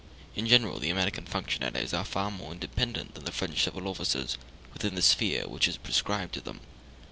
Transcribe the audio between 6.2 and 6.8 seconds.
to them.